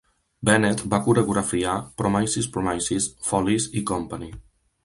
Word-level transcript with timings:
Bennett 0.47 0.79
va 0.93 0.99
coreografiar 1.07 1.75
"Promises, 2.03 2.49
Promises", 2.57 3.11
"Follies" 3.29 3.73
i 3.83 3.89
"Company". 3.93 4.33